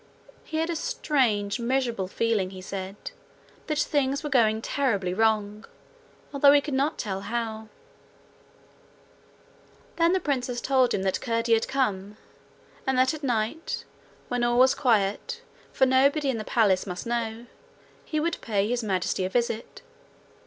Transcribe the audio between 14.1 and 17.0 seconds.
when all was quiet for nobody in the palace